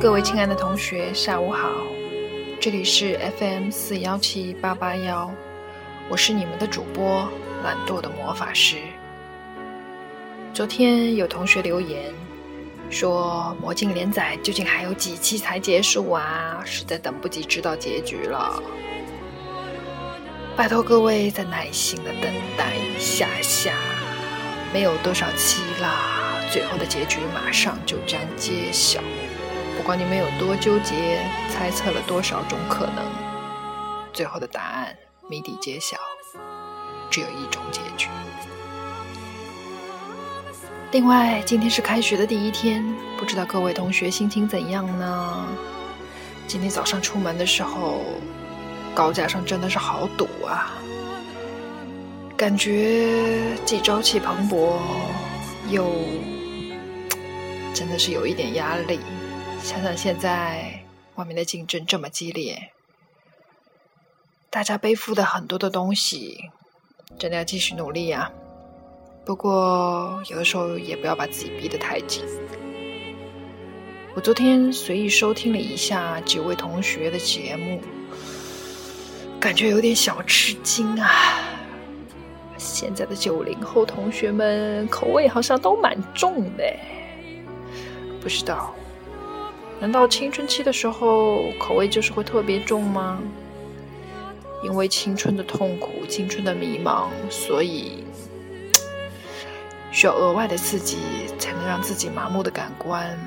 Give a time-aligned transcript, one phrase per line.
[0.00, 1.70] 各位亲爱的同学，下午好！
[2.58, 5.30] 这里是 FM 四幺七八八幺，
[6.08, 7.28] 我是你们的主播
[7.62, 8.76] 懒惰的魔法师。
[10.54, 12.14] 昨天有同学留言
[12.88, 16.62] 说，《魔镜》连载究竟还有几期才结束啊？
[16.64, 18.62] 实在等不及知道结局了。
[20.56, 23.74] 拜托各位再耐心的等待一下下，
[24.72, 29.02] 没有多少期啦，最后的结局马上就将揭晓。
[29.80, 33.02] 不管你们有多纠结，猜测了多少种可能，
[34.12, 34.94] 最后的答案
[35.26, 35.96] 谜底揭晓，
[37.08, 38.10] 只有一种结局。
[40.92, 42.84] 另外，今天是开学的第一天，
[43.16, 45.46] 不知道各位同学心情怎样呢？
[46.46, 48.02] 今天早上出门的时候，
[48.94, 50.74] 高架上真的是好堵啊，
[52.36, 54.76] 感觉既朝气蓬勃，
[55.70, 55.90] 又
[57.72, 59.00] 真的是有一点压力。
[59.62, 60.82] 想想现在
[61.16, 62.72] 外面的竞争这么激烈，
[64.48, 66.50] 大家背负的很多的东西，
[67.18, 68.32] 真的要继续努力啊！
[69.24, 72.24] 不过有的时候也不要把自己逼得太紧。
[74.14, 77.80] 我昨天随意收听了一下几位同学的节目，
[79.38, 81.10] 感觉有点小吃惊啊！
[82.56, 86.64] 现在的九零后同学们口味好像都蛮重的，
[88.20, 88.74] 不知道。
[89.80, 93.18] 难道青春期的时候口味就是会特别重吗？
[94.62, 98.04] 因为青春的痛苦、青春的迷茫，所以
[99.90, 100.98] 需要额外的刺激，
[101.38, 103.18] 才能让自己麻木的感官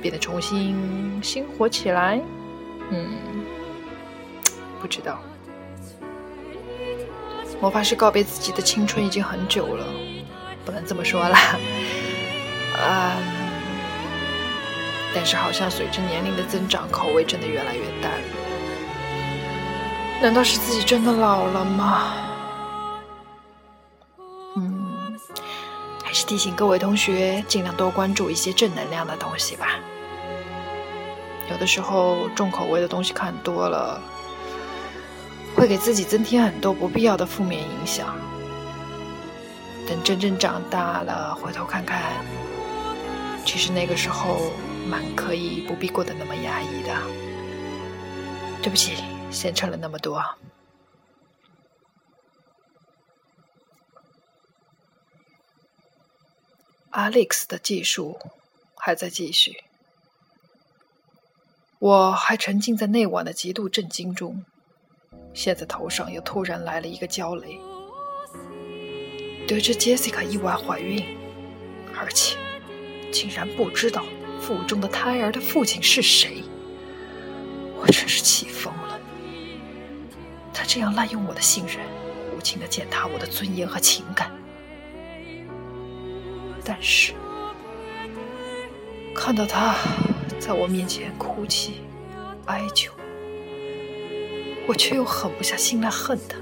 [0.00, 2.20] 变得重新鲜活起来。
[2.90, 3.18] 嗯，
[4.80, 5.20] 不知道。
[7.60, 9.84] 魔法师告别自己的青春已经很久了，
[10.64, 11.58] 不能这么说啦。
[12.80, 13.37] 啊。
[15.14, 18.12] 但是好像随着年龄的增长，口味真的越来越淡。
[20.20, 22.12] 难道是自己真的老了吗？
[24.56, 25.18] 嗯，
[26.04, 29.78] 还是提醒各位同学，尽量多关注一些正能量的东西吧。
[31.50, 34.00] 有的时候重口味的东西看多了，
[35.56, 38.14] 会给自己增添很多不必要的负面影响。
[39.88, 42.02] 等真正长大了，回头看看，
[43.44, 44.52] 其实那个时候。
[44.88, 46.96] 蛮可以，不必过得那么压抑的。
[48.62, 48.96] 对不起，
[49.30, 50.24] 先扯了那么多。
[56.90, 58.18] Alex 的技术
[58.74, 59.62] 还在继续，
[61.78, 64.44] 我还沉浸在那晚的极度震惊中，
[65.32, 67.60] 现在头上又突然来了一个焦雷，
[69.46, 71.04] 得知 Jessica 意外怀孕，
[71.96, 72.36] 而且
[73.12, 74.04] 竟然不知道。
[74.40, 76.42] 腹中的胎儿的父亲是谁？
[77.80, 78.98] 我真是气疯了！
[80.52, 81.78] 他这样滥用我的信任，
[82.36, 84.32] 无情的践踏我的尊严和情感。
[86.64, 87.14] 但是，
[89.14, 89.76] 看到他
[90.38, 91.82] 在我面前哭泣、
[92.46, 92.92] 哀求，
[94.66, 96.36] 我却又狠不下心来恨他。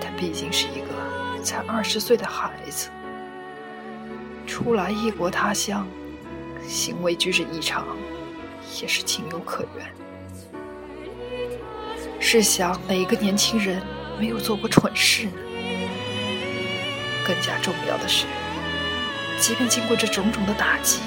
[0.00, 2.88] 他毕竟是一个才二十岁的孩子。
[4.46, 5.86] 初来异国他乡，
[6.66, 7.84] 行为举止异常，
[8.80, 9.86] 也是情有可原。
[12.20, 13.82] 试想，哪个年轻人
[14.18, 15.32] 没有做过蠢事呢？
[17.26, 18.24] 更加重要的是，
[19.38, 21.00] 即便经过这种种的打击，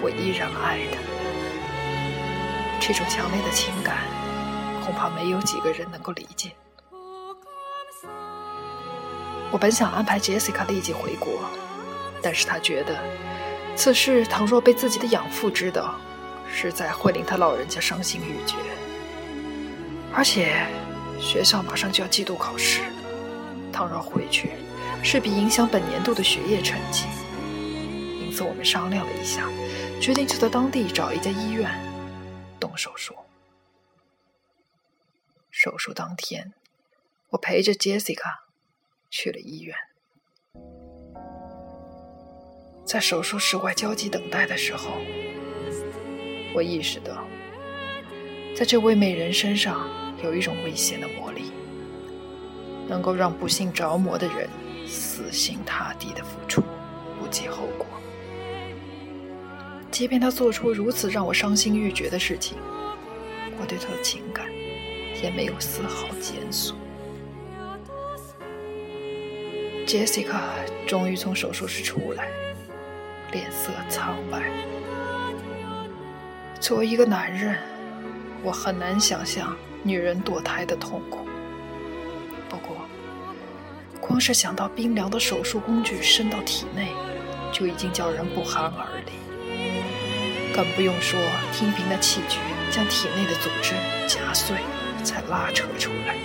[0.00, 0.98] 我依然爱他。
[2.80, 3.96] 这种强烈的情感，
[4.84, 6.52] 恐怕没有几个人能够理解。
[9.50, 11.40] 我本想安排杰西卡立即回国。
[12.22, 12.98] 但是他觉得，
[13.76, 15.98] 此事倘若被自己的养父知道，
[16.52, 18.56] 实在会令他老人家伤心欲绝。
[20.12, 20.66] 而且
[21.20, 22.82] 学校马上就要季度考试，
[23.72, 24.52] 倘若回去，
[25.02, 27.04] 势必影响本年度的学业成绩。
[28.20, 29.48] 因此，我们商量了一下，
[30.00, 31.70] 决定就在当地找一家医院
[32.58, 33.14] 动手术。
[35.50, 36.52] 手术当天，
[37.30, 38.38] 我陪着 Jessica
[39.10, 39.76] 去了医院。
[42.88, 44.92] 在手术室外焦急等待的时候，
[46.54, 47.28] 我意识到，
[48.56, 49.86] 在这位美人身上
[50.24, 51.52] 有一种危险的魔力，
[52.88, 54.48] 能够让不幸着魔的人
[54.86, 56.62] 死心塌地的付出，
[57.20, 57.86] 不计后果。
[59.90, 62.56] 即便他做出如此让我伤心欲绝的事情，
[63.60, 64.46] 我对他的情感
[65.22, 66.74] 也没有丝毫减损。
[69.86, 70.40] Jessica
[70.86, 72.30] 终于从手术室出来。
[73.30, 74.42] 脸色苍白。
[76.60, 77.56] 作为一个男人，
[78.42, 81.26] 我很难想象女人堕胎的痛苦。
[82.48, 82.76] 不过，
[84.00, 86.88] 光是想到冰凉的手术工具伸到体内，
[87.52, 89.12] 就已经叫人不寒而栗。
[90.54, 91.20] 更不用说
[91.52, 92.38] 听凭那器具
[92.72, 93.74] 将体内的组织
[94.08, 94.56] 夹碎，
[95.04, 96.16] 才拉扯出来，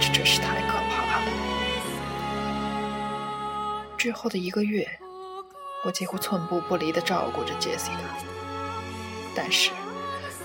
[0.00, 1.22] 这真是太可怕了。
[3.96, 4.86] 之后的一个月，
[5.84, 8.16] 我几乎寸步不离地照顾着杰西卡，
[9.34, 9.70] 但是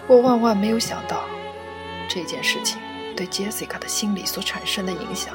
[0.05, 1.23] 我万万没有想到，
[2.09, 2.77] 这件事情
[3.15, 5.33] 对杰西卡的心理所产生的影响，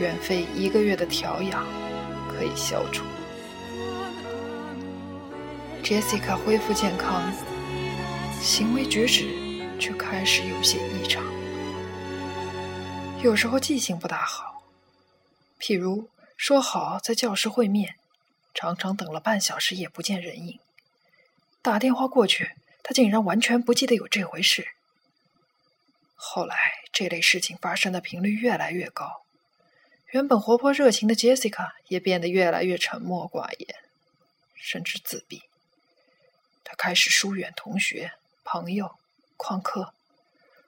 [0.00, 1.66] 远非一个月的调养
[2.30, 3.04] 可以消除。
[5.82, 7.22] 杰西卡恢复健康，
[8.40, 9.28] 行为举止
[9.78, 11.22] 却开始有些异常，
[13.22, 14.62] 有时候记性不大好，
[15.60, 16.08] 譬如。
[16.38, 17.94] 说好在教室会面，
[18.56, 20.58] 常常等了半小时也不见人影。
[21.60, 24.68] 打电话过去，他竟然完全不记得有这回事。
[26.14, 26.56] 后来
[26.90, 29.26] 这类事情发生的频率越来越高，
[30.06, 33.76] 原本活泼热情的杰西卡也变得越来越沉默寡言，
[34.54, 35.42] 甚至自闭。
[36.64, 38.12] 他开始疏远同学、
[38.42, 38.96] 朋友、
[39.36, 39.92] 旷课，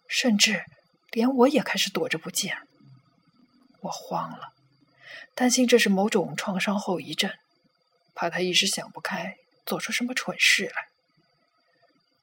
[0.06, 0.66] 甚至
[1.10, 2.58] 连我也开始躲着不见。
[3.80, 4.52] 我慌了。
[5.34, 7.32] 担心这是某种创伤后遗症，
[8.18, 10.88] 怕他一时想不开，做出什么蠢事来。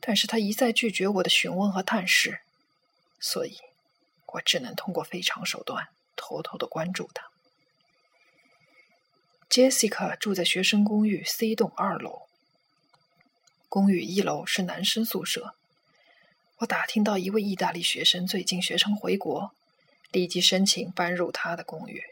[0.01, 2.41] 但是他一再拒绝我的询问和探视，
[3.17, 3.57] 所以，
[4.33, 5.87] 我只能通过非常手段
[6.17, 7.29] 偷偷的关注他。
[9.49, 12.23] Jessica 住在学生公寓 C 栋二楼，
[13.69, 15.55] 公寓一楼是男生宿舍。
[16.57, 19.53] 我打听到一位意大利学生最近学成回国，
[20.11, 22.03] 立即申请搬入他的公寓。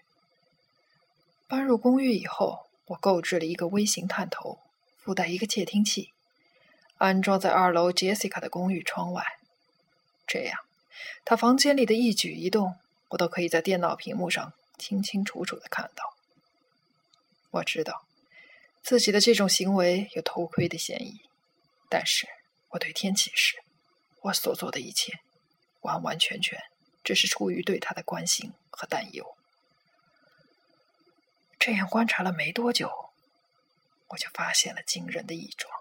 [1.50, 4.60] 搬入公寓以后，我购置了一个微型探头，
[4.98, 6.12] 附带一个窃听器，
[6.98, 9.24] 安装在二楼 Jessica 的公寓窗外。
[10.28, 10.60] 这样，
[11.24, 12.76] 她房间里的一举一动，
[13.10, 16.16] 我都可以在电脑屏幕上清清楚楚的看到。
[17.52, 18.06] 我知道
[18.82, 21.22] 自己的这种行为有偷窥的嫌疑，
[21.88, 22.28] 但是
[22.70, 23.64] 我对天启示，
[24.22, 25.20] 我所做的一切，
[25.82, 26.60] 完完全全
[27.04, 29.38] 只是出于对他的关心和担忧。
[31.66, 32.92] 这样观察了没多久，
[34.10, 35.74] 我就发现了惊人的异状。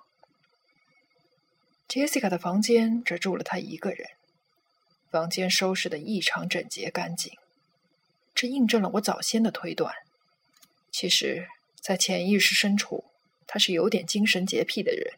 [1.89, 4.11] 杰西卡的房间只住了她一个人，
[5.11, 7.37] 房间收拾的异常整洁干净，
[8.33, 9.93] 这印证了我早先的推断。
[10.93, 11.49] 其实，
[11.81, 13.07] 在潜意识深处，
[13.49, 15.15] 他是有点精神洁癖的人。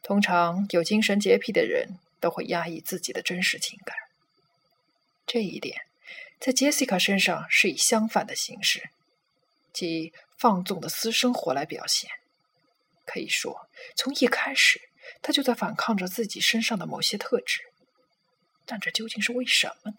[0.00, 3.96] 通常有精神洁癖的人都会压抑自己的真实情感，
[5.26, 5.86] 这一点
[6.38, 8.90] 在杰西卡身上是以相反的形式。
[9.72, 12.10] 即放纵的私生活来表现，
[13.04, 14.80] 可以说从一开始
[15.22, 17.60] 他就在反抗着自己身上的某些特质，
[18.66, 19.96] 但这究竟是为什么呢？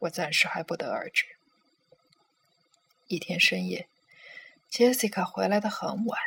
[0.00, 1.24] 我暂时还不得而知。
[3.06, 3.88] 一天深夜
[4.70, 6.18] ，Jessica 回来的很晚。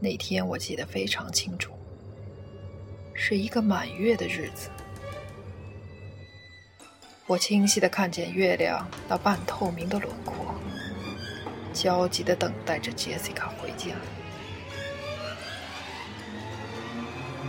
[0.00, 1.76] 那天我记得非常清楚，
[3.14, 4.70] 是一个满月的日子。
[7.28, 10.54] 我清晰的看见月亮那半透明的轮廓，
[11.74, 13.88] 焦急的等待着杰西卡回家。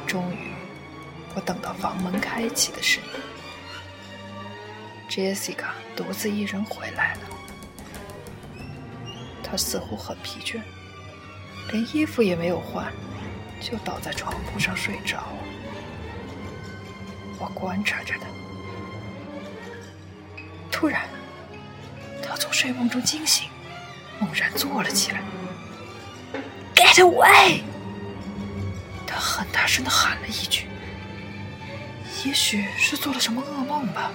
[0.05, 0.51] 终于，
[1.33, 3.09] 我等到房门开启的声音。
[5.07, 7.21] 杰西卡独自一人回来了，
[9.41, 10.61] 她似乎很疲倦，
[11.71, 12.91] 连衣服也没有换，
[13.61, 15.23] 就倒在床铺上睡着。
[17.39, 18.27] 我观察着她。
[20.79, 21.01] 突然，
[22.23, 23.49] 他从睡梦中惊醒，
[24.17, 25.21] 猛然坐了起来。
[26.73, 27.63] “Get away！”
[29.05, 30.67] 他很大声的喊了一句。
[32.23, 34.09] 也许是做了什么噩梦吧。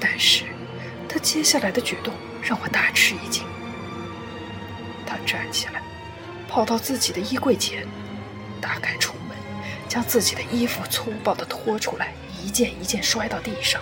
[0.00, 0.46] 但是，
[1.08, 2.12] 他接下来的举动
[2.42, 3.44] 让我大吃一惊。
[5.06, 5.80] 他站起来，
[6.48, 7.86] 跑到自己的衣柜前，
[8.60, 9.36] 打开橱门，
[9.88, 12.12] 将自己的衣服粗暴的拖出来，
[12.42, 13.80] 一件一件摔到地上。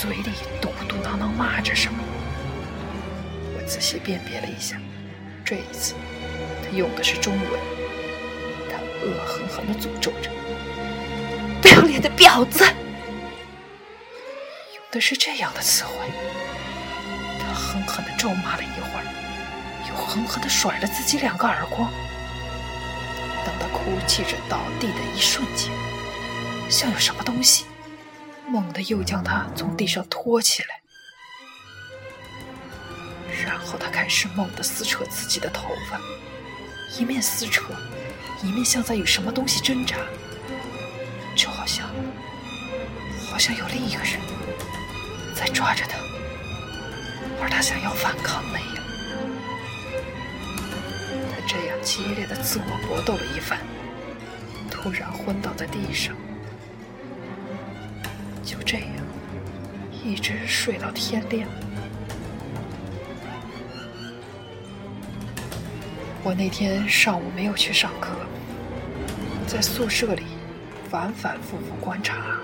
[0.00, 1.98] 嘴里嘟嘟囔囔骂着什么，
[3.54, 4.78] 我仔细辨别了一下，
[5.44, 5.94] 这一次
[6.62, 7.60] 他用的是中文，
[8.70, 10.30] 他恶狠狠地诅咒着
[11.60, 12.64] ：“不要脸的婊子！”
[14.74, 15.92] 用的是这样的词汇，
[17.38, 19.04] 他狠狠地咒骂了一会儿，
[19.86, 21.92] 又狠狠地甩了自己两个耳光。
[23.44, 25.70] 当他哭泣着倒地的一瞬间，
[26.70, 27.66] 像有什么东西。
[28.50, 30.80] 猛地又将他从地上拖起来，
[33.44, 36.00] 然后他开始猛地撕扯自己的头发，
[36.98, 37.72] 一面撕扯，
[38.42, 39.96] 一面像在与什么东西挣扎，
[41.36, 41.88] 就好像，
[43.30, 44.18] 好像有另一个人
[45.32, 45.96] 在抓着他，
[47.40, 48.68] 而他想要反抗那样。
[51.30, 53.60] 他这样激烈的自我搏斗了一番，
[54.68, 56.16] 突然昏倒在地上，
[58.42, 58.88] 就这样
[60.04, 61.48] 一直睡到天亮。
[66.22, 68.10] 我那天上午没有去上课，
[69.46, 70.24] 在宿舍里
[70.90, 72.36] 反反复复观察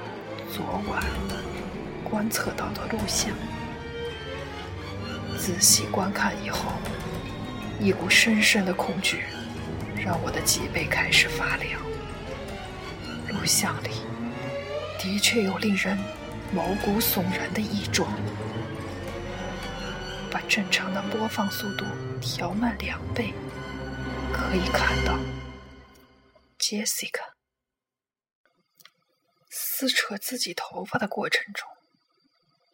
[0.51, 1.03] 昨晚
[2.03, 3.31] 观测到的录像。
[5.39, 6.73] 仔细观看以后，
[7.79, 9.25] 一股深深的恐惧
[9.95, 11.81] 让我的脊背开始发凉。
[13.29, 13.91] 录像里
[14.99, 15.97] 的确有令人
[16.53, 18.13] 毛骨悚然的异状。
[20.31, 21.85] 把正常的播放速度
[22.21, 23.33] 调慢两倍。
[24.33, 25.19] 可以看到
[26.59, 27.33] ，Jessica
[29.49, 31.67] 撕扯自己头发的过程中，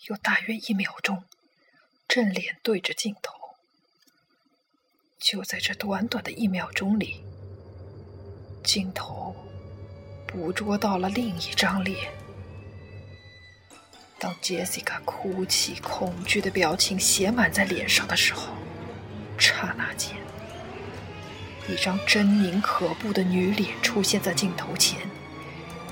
[0.08, 1.24] 有大约一秒钟
[2.08, 3.34] 正脸对着镜头。
[5.20, 7.22] 就在这短短的一秒钟里，
[8.64, 9.36] 镜头
[10.32, 12.10] 捕捉到了另一张脸。
[14.18, 18.54] 当 Jessica 哭泣、恐惧的表情写满在脸上的时候，
[19.36, 20.16] 刹那间。
[21.68, 24.98] 一张狰狞可怖的女脸出现在镜头前，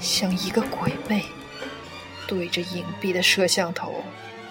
[0.01, 1.25] 像一个鬼魅，
[2.27, 4.03] 对着隐蔽的摄像头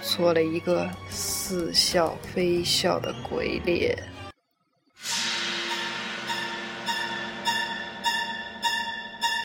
[0.01, 3.98] 做了一个似笑非笑的鬼脸。